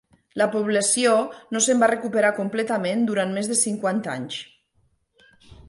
La 0.41 0.45
població 0.53 1.11
no 1.57 1.61
se'n 1.65 1.83
va 1.83 1.89
recuperar 1.91 2.33
completament 2.39 3.05
durant 3.13 3.37
més 3.39 3.53
de 3.55 3.61
cinquanta 3.63 4.17
anys. 4.17 4.43